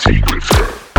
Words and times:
secret. 0.00 0.89